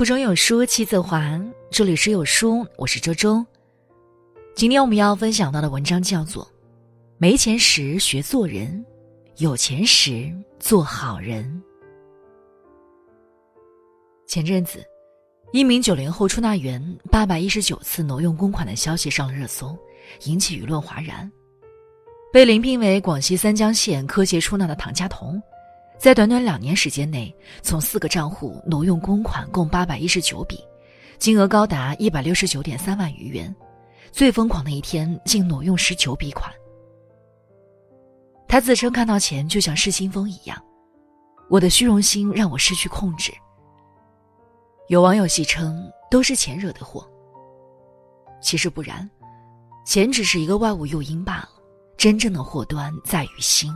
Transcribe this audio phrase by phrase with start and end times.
[0.00, 1.38] 腹中有书气自华，
[1.70, 3.44] 这里是有书，我是周周。
[4.54, 6.42] 今天我们要分享到的文章叫做
[7.18, 8.82] 《没钱时学做人，
[9.36, 11.44] 有钱时做好人》。
[14.26, 14.82] 前阵子，
[15.52, 19.76] 一名九零后出纳员八百一十九次挪用公款的消息上了热搜，
[20.24, 21.30] 引起舆论哗然。
[22.32, 25.38] 被临聘为广西三江县科协出纳的唐家彤。
[26.00, 30.58] 在短短两年时间内，从四个账户挪用公款共八百一十九笔，
[31.18, 33.54] 金额高达一百六十九点三万余元。
[34.10, 36.50] 最疯狂的一天，竟挪用十九笔款。
[38.48, 40.58] 他自称看到钱就像失心疯一样，
[41.50, 43.30] 我的虚荣心让我失去控制。
[44.88, 47.06] 有网友戏称都是钱惹的祸。
[48.40, 49.08] 其实不然，
[49.84, 51.50] 钱只是一个外物诱因罢了，
[51.98, 53.70] 真正的祸端在于心。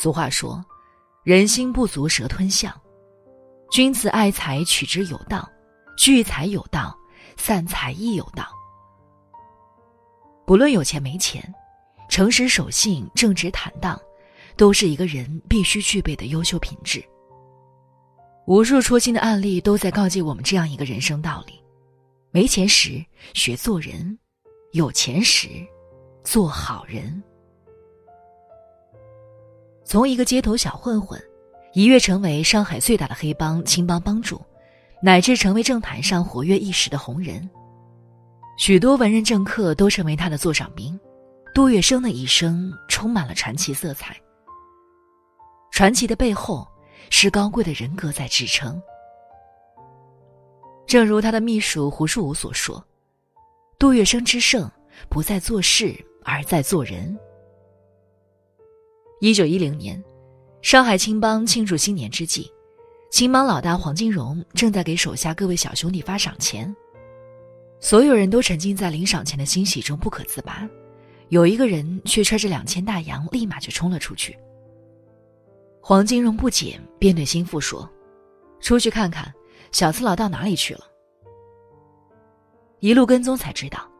[0.00, 0.64] 俗话说
[1.26, 2.72] ：“人心不足蛇吞象。”
[3.68, 5.40] 君子爱财，取之有道；
[5.96, 6.96] 聚财有道，
[7.36, 8.46] 散财亦有道。
[10.46, 11.42] 不论有钱没钱，
[12.08, 14.00] 诚实守信、正直坦荡，
[14.56, 17.04] 都是一个人必须具备的优秀品质。
[18.46, 21.60] 无数戳心的案例都在告诫我们这样一个人生道理：
[22.30, 24.16] 没钱时学做人，
[24.70, 25.48] 有钱时
[26.22, 27.20] 做好人。
[29.88, 31.18] 从一个街头小混混，
[31.72, 34.38] 一跃成为上海最大的黑帮青帮帮主，
[35.02, 37.48] 乃至成为政坛上活跃一时的红人。
[38.58, 41.00] 许多文人政客都成为他的座上宾。
[41.54, 44.14] 杜月笙的一生充满了传奇色彩。
[45.72, 46.68] 传奇的背后
[47.08, 48.80] 是高贵的人格在支撑。
[50.86, 52.84] 正如他的秘书胡树武所说
[53.78, 54.70] ：“杜月笙之胜，
[55.08, 57.18] 不在做事，而在做人。”
[59.20, 60.00] 一九一零年，
[60.62, 62.52] 上海青帮庆祝新年之际，
[63.10, 66.72] 青帮老大黄金荣正在给手下各位小兄弟发赏钱。
[67.80, 70.68] 所有人都沉浸在领赏钱的欣喜中不可自拔，
[71.30, 74.38] 有一个人却揣着两千大洋，立马就冲了出去。
[75.80, 77.90] 黄金荣不解，便对心腹说
[78.60, 79.34] ：“出去看看，
[79.72, 80.84] 小次郎到哪里去了。”
[82.78, 83.90] 一路跟踪才知道，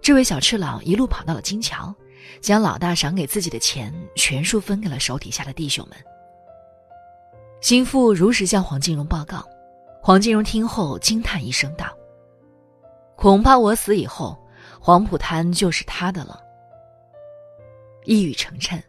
[0.00, 1.92] 这位小赤佬一路跑到了金桥。
[2.40, 5.96] 将老大赏给自己的钱全数分给了手底下的弟兄们。
[7.60, 9.44] 心腹如实向黄金荣报告，
[10.02, 11.86] 黄金荣听后惊叹一声道
[13.16, 14.38] ：“恐怕我死以后，
[14.80, 16.40] 黄浦滩就是他的了。”
[18.06, 18.80] 一语成谶。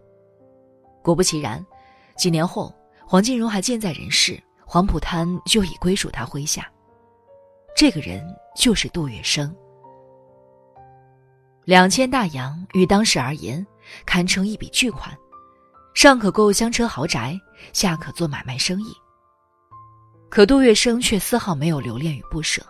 [1.01, 1.66] 果不其然，
[2.16, 2.73] 几年后，
[3.07, 6.72] 黄金荣还健在人世，黄浦滩就已归属他麾下。
[7.75, 8.23] 这个人
[8.56, 9.51] 就是杜月笙。
[11.69, 13.63] 两千大洋于当时而言，
[14.03, 15.16] 堪称一笔巨款，
[15.94, 17.40] 上可购香车豪宅，
[17.74, 18.91] 下可做买卖生意。
[20.31, 22.66] 可杜月笙却丝毫没有留恋与不舍，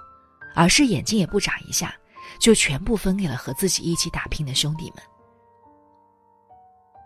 [0.54, 1.96] 而是眼睛也不眨一下，
[2.42, 5.02] 就全部分给了和自己一起打拼的兄弟们。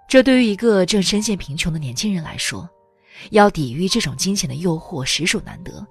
[0.09, 2.68] 这对于一个正深陷贫穷的年轻人来说，
[3.30, 5.86] 要抵御这种金钱的诱惑实属难得，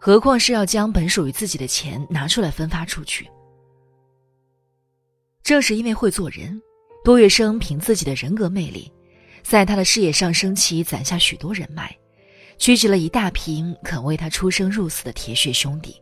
[0.00, 3.30] 何况是要将本属于自己的钱拿出来分发出去。
[5.42, 6.60] 正是因为会做人，
[7.04, 8.92] 杜月笙凭自己的人格魅力，
[9.42, 11.94] 在他的事业上升期攒下许多人脉，
[12.58, 16.00] 聚集了一大批肯为他出生入死的铁血兄弟。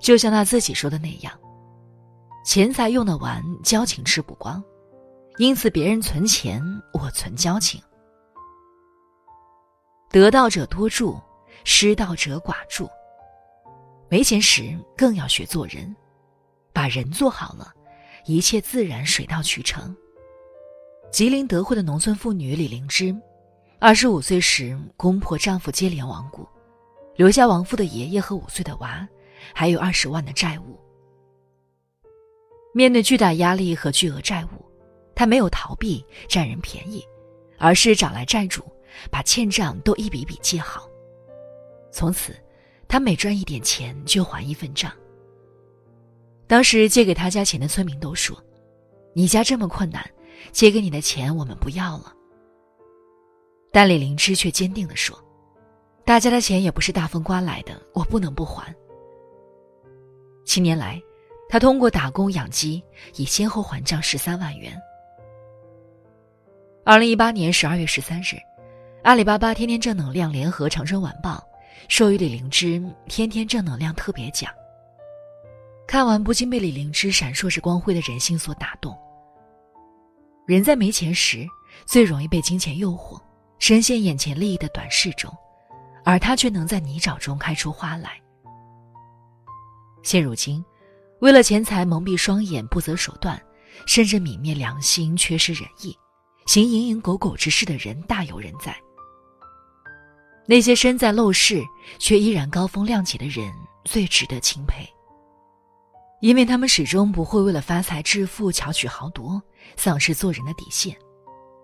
[0.00, 1.38] 就像他自己说的那样
[2.44, 4.62] ：“钱财用得完，交情吃不光，
[5.36, 6.62] 因此别人存钱，
[6.94, 7.78] 我存交情。
[10.10, 11.20] 得道者多助，
[11.64, 12.88] 失道者寡助。
[14.08, 15.94] 没钱时更要学做人。”
[16.76, 17.72] 把人做好了，
[18.26, 19.96] 一切自然水到渠成。
[21.10, 23.16] 吉林德惠的农村妇女李灵芝，
[23.78, 26.46] 二十五岁时公婆丈夫接连亡故，
[27.14, 29.08] 留下亡夫的爷爷和五岁的娃，
[29.54, 30.78] 还有二十万的债务。
[32.74, 34.62] 面对巨大压力和巨额债务，
[35.14, 37.02] 她没有逃避占人便宜，
[37.56, 38.62] 而是找来债主，
[39.10, 40.86] 把欠账都一笔笔记好。
[41.90, 42.36] 从此，
[42.86, 44.92] 她每赚一点钱就还一份账。
[46.46, 48.36] 当时借给他家钱的村民都说
[49.14, 50.08] ：“你家这么困难，
[50.52, 52.12] 借给你的钱我们不要了。”
[53.72, 55.18] 但李灵芝却坚定地说
[56.06, 58.74] ：“大家的钱也不是大风刮来的，我不能不还。”
[60.46, 61.02] 七年来，
[61.48, 62.82] 他通过打工养鸡，
[63.16, 64.72] 已先后还账十三万元。
[66.84, 68.36] 二零一八年十二月十三日，
[69.02, 71.44] 阿里巴巴天天正能量联合长春晚报
[71.88, 74.48] 授予李灵芝“天天正能量”特别奖。
[75.86, 78.96] 看完不禁被李灵芝闪烁着光辉的人性所打动。
[80.46, 81.46] 人在没钱时，
[81.84, 83.20] 最容易被金钱诱惑，
[83.58, 85.32] 深陷眼前利益的短视中，
[86.04, 88.20] 而他却能在泥沼中开出花来。
[90.02, 90.64] 现如今，
[91.20, 93.40] 为了钱财蒙蔽双眼、不择手段，
[93.86, 95.96] 甚至泯灭良心、缺失仁义、
[96.46, 98.76] 行蝇营狗苟之事的人大有人在。
[100.46, 101.60] 那些身在陋室
[101.98, 103.52] 却依然高风亮节的人，
[103.84, 104.88] 最值得钦佩，
[106.20, 109.40] 因为他们始终不会为了发财致富、巧取豪夺，
[109.76, 110.96] 丧失做人的底线，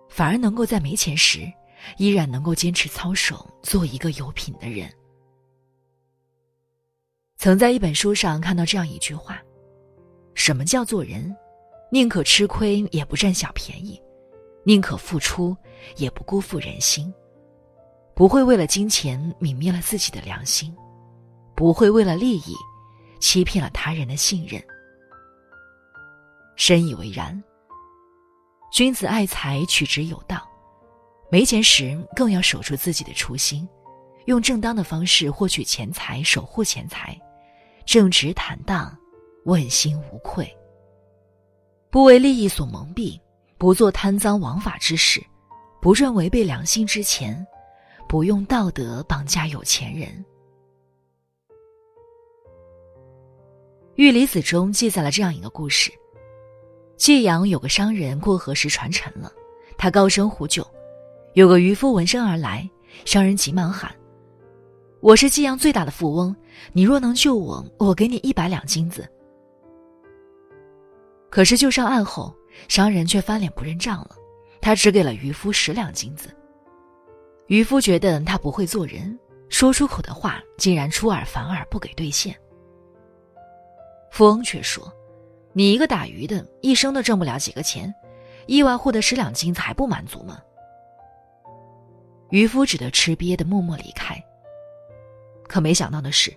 [0.09, 1.51] 反而能够在没钱时，
[1.97, 4.89] 依然能够坚持操守，做一个有品的人。
[7.37, 9.41] 曾在一本书上看到这样一句话
[10.35, 11.35] ：“什么叫做人？
[11.91, 14.01] 宁可吃亏也不占小便宜，
[14.63, 15.55] 宁可付出
[15.97, 17.13] 也不辜负人心。”
[18.15, 20.71] 不会为了金钱泯灭了自己的良心，
[21.55, 22.55] 不会为了利益
[23.23, 24.61] 欺骗了他人的信任。
[26.57, 27.41] 深以为然。
[28.69, 30.45] 君子爱财，取之有道。
[31.31, 33.65] 没钱时更要守住自己的初心，
[34.25, 37.17] 用正当的方式获取钱财，守护钱财，
[37.85, 38.93] 正直坦荡，
[39.45, 40.45] 问心无愧。
[41.89, 43.17] 不为利益所蒙蔽，
[43.57, 45.23] 不做贪赃枉法之事，
[45.81, 47.47] 不赚违背良心之钱。
[48.09, 50.09] 不用道德绑架有钱人。
[53.95, 55.91] 《玉离子》中记载了这样一个故事：
[56.97, 59.31] 济阳有个商人过河时船沉了，
[59.77, 60.65] 他高声呼救，
[61.33, 62.67] 有个渔夫闻声而来，
[63.05, 63.95] 商人急忙喊
[64.99, 66.35] ：“我是济阳最大的富翁，
[66.71, 69.07] 你若能救我，我给你一百两金子。”
[71.29, 72.33] 可是救上岸后，
[72.67, 74.15] 商人却翻脸不认账了，
[74.59, 76.35] 他只给了渔夫十两金子。
[77.45, 79.15] 渔夫觉得他不会做人，
[79.49, 82.35] 说出口的话竟然出尔反尔，不给兑现。
[84.13, 84.93] 富翁却说
[85.53, 87.91] ：“你一个打鱼的，一生都挣不了几个钱，
[88.45, 90.37] 意外获得十两金子还不满足吗？”
[92.29, 94.15] 渔夫只得吃瘪的默默离开。
[95.47, 96.31] 可没想到的是，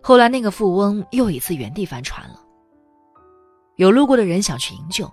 [0.00, 2.40] 后来那个富翁又一次原地翻船了。
[3.76, 5.08] 有路过的人想去营救，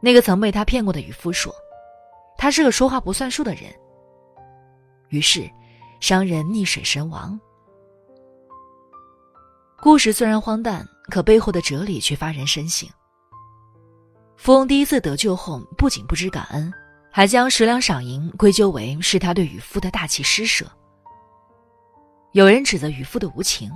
[0.00, 1.54] 那个曾被他骗过的渔夫说
[2.36, 3.72] ：“他是个说话不算数的人。”
[5.10, 5.48] 于是，
[6.00, 7.38] 商人溺水身亡。
[9.80, 12.88] 故事虽然荒诞，可背后的哲理却发人深省。
[14.36, 16.72] 富翁第一次得救后，不仅不知感恩，
[17.10, 20.66] 还将十两赏银归咎为是他对渔夫的大气施舍。
[22.32, 23.70] 有人指责渔夫的无情，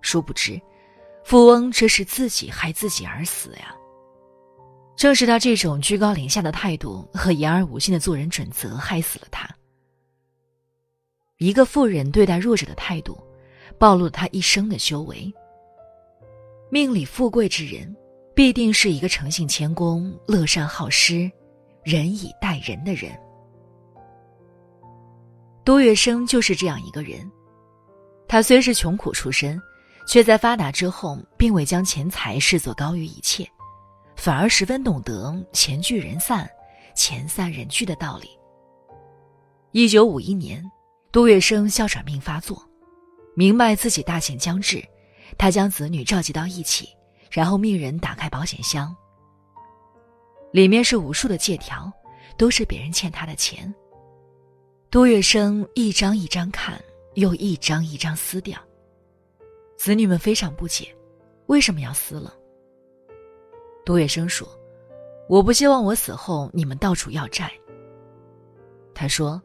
[0.00, 0.60] 殊不知，
[1.24, 3.74] 富翁这是自己害自己而死呀。
[4.96, 9.48] 正是他这种居高临下的态度和言而无信的做人准则，害死了他。
[11.38, 13.18] 一个富人对待弱者的态度，
[13.78, 15.32] 暴露了他一生的修为。
[16.70, 17.94] 命里富贵之人，
[18.34, 21.30] 必定是一个诚信谦恭、乐善好施、
[21.82, 23.10] 仁以待人的人。
[25.64, 27.30] 杜月笙就是这样一个人，
[28.28, 29.60] 他虽是穷苦出身，
[30.06, 33.44] 却在发达之后，并未将钱财视作高于一切，
[34.16, 36.48] 反而十分懂得“钱聚人散，
[36.94, 38.28] 钱散人聚”的道理。
[39.72, 40.64] 一九五一年。
[41.12, 42.64] 杜月笙哮喘病发作，
[43.34, 44.80] 明白自己大限将至，
[45.38, 46.88] 他将子女召集到一起，
[47.30, 48.94] 然后命人打开保险箱，
[50.52, 51.92] 里面是无数的借条，
[52.36, 53.72] 都是别人欠他的钱。
[54.90, 56.80] 杜月笙一张一张看，
[57.14, 58.58] 又一张一张撕掉。
[59.76, 60.94] 子女们非常不解，
[61.46, 62.34] 为什么要撕了？
[63.84, 64.46] 杜月笙说
[65.28, 67.50] ：“我不希望我死后你们到处要债。”
[68.94, 69.40] 他说。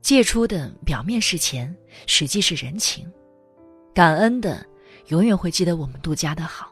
[0.00, 3.04] 借出的表面是钱，实际是人情；
[3.92, 4.64] 感恩的
[5.08, 6.70] 永远会记得我们杜家的好，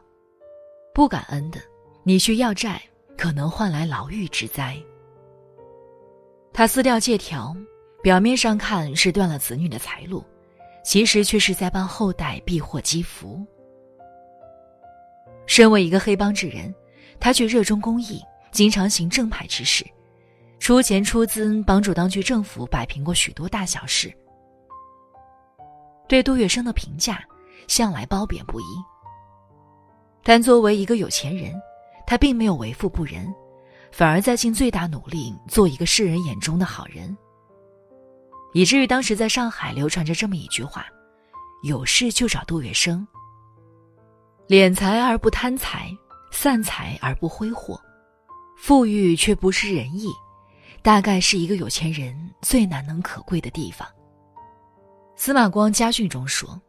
[0.93, 1.59] 不感恩的，
[2.03, 2.81] 你去要债，
[3.17, 4.77] 可能换来牢狱之灾。
[6.53, 7.55] 他撕掉借条，
[8.03, 10.23] 表面上看是断了子女的财路，
[10.83, 13.43] 其实却是在帮后代避祸积福。
[15.47, 16.73] 身为一个黑帮之人，
[17.19, 19.83] 他却热衷公益，经常行正派之事。
[20.59, 24.11] 出钱出资帮助当局政府摆平过许多大小事，
[26.07, 27.23] 对杜月笙的评价
[27.67, 28.65] 向来褒贬不一。
[30.23, 31.53] 但作为一个有钱人，
[32.05, 33.33] 他并没有为富不仁，
[33.91, 37.15] 反而在尽最大努力做一个世人眼中的好人。
[38.53, 40.85] 以至于当时在上海流传着这么一句话
[41.63, 43.05] ：“有事就找杜月笙。”
[44.47, 45.91] 敛财而不贪财，
[46.31, 47.79] 散财而不挥霍，
[48.57, 50.09] 富裕却不失仁义。
[50.81, 53.85] 大概是一个有钱人最难能可贵的地方。
[55.17, 56.59] 司马光家训中说：“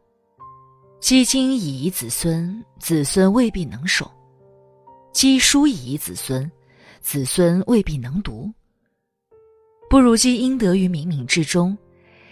[0.99, 4.05] 积金以遗子孙，子孙未必能守；
[5.13, 6.51] 积书以遗子孙，
[6.99, 8.51] 子孙未必能读。
[9.89, 11.75] 不如积阴德于冥冥之中，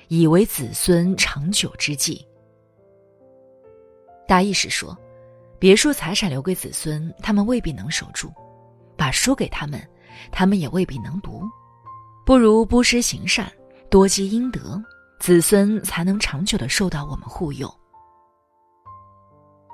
[0.10, 2.24] 以为子孙长久之计。
[4.28, 4.96] 大意是说，
[5.58, 8.28] 别墅财产留给子孙，他们未必能守住；
[8.98, 9.82] 把书给他们，
[10.30, 11.42] 他们也未必能读。
[12.26, 13.50] 不如布施行善，
[13.90, 14.84] 多积阴德，
[15.22, 17.74] 子孙才能长久的受到我们护佑。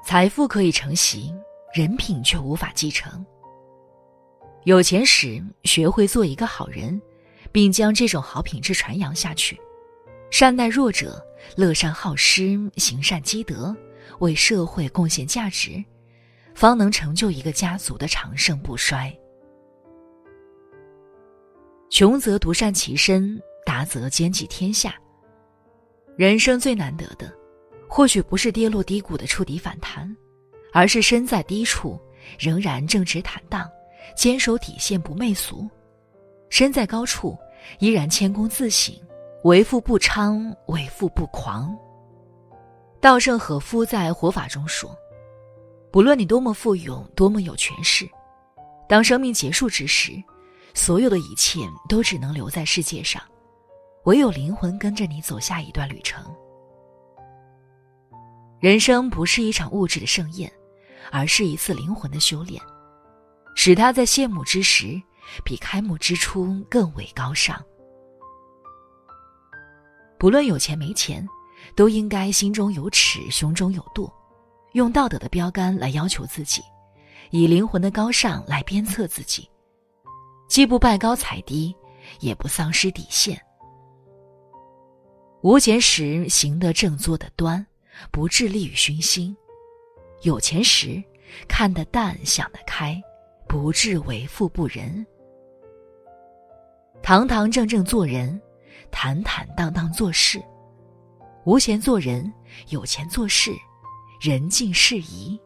[0.06, 1.34] 财富可以承袭，
[1.74, 3.26] 人品却无法继承。
[4.66, 7.02] 有钱时，学会做一个好人，
[7.54, 9.58] 并将这种好品质传扬下去，
[10.30, 13.74] 善待弱者，乐善好施，行善积德，
[14.20, 15.82] 为社会贡献价值，
[16.54, 19.18] 方能成就一个家族的长盛不衰。
[21.90, 24.96] 穷则独善其身，达则兼济天下。
[26.18, 27.34] 人生最难得的，
[27.96, 30.18] 或许不是跌落低谷的触底反弹，
[30.74, 32.00] 而是身在低处
[32.40, 33.70] 仍然正直坦荡。
[34.16, 35.70] 坚守底线不媚俗，
[36.50, 37.38] 身在高处
[37.78, 38.96] 依然谦恭自省，
[39.44, 41.72] 为富不昌，为富不狂。
[43.00, 44.90] 稻盛和夫在《活法》中说
[45.94, 48.10] ：“不论你多么富有，多么有权势，
[48.90, 50.14] 当生命结束之时，
[50.74, 53.22] 所有的一切都只能留在世界上，
[54.06, 56.26] 唯有灵魂跟着你走下一段旅程。
[58.64, 60.50] 人生不是一场物质的盛宴，
[61.12, 62.62] 而是一次灵魂的修炼。”
[63.56, 65.02] 使他在谢幕之时，
[65.44, 67.62] 比开幕之初更为高尚。
[70.18, 71.28] 不论有钱没钱，
[71.76, 74.10] 都应该心中有尺，胸中有度，
[74.72, 76.62] 用道德的标杆来要求自己，
[77.32, 79.46] 以灵魂的高尚来鞭策自己，
[80.48, 81.76] 既不拜高踩低，
[82.22, 83.38] 也不丧失底线。
[85.42, 87.68] 无钱时行得正，坐得端，
[88.12, 89.36] 不致利于熏心；
[90.22, 91.04] 有钱时
[91.48, 93.02] 看得淡，想得开。
[93.46, 95.06] 不至为富不仁，
[97.04, 98.42] 堂堂正正做人，
[98.90, 100.42] 坦坦荡荡做事，
[101.46, 102.34] 无钱做人，
[102.70, 103.52] 有钱做事，
[104.20, 105.40] 人尽事宜，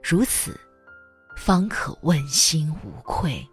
[0.00, 0.56] 如此，
[1.36, 3.44] 方可问心无愧。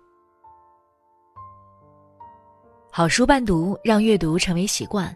[2.92, 5.16] 好书伴读，让阅读成为习惯。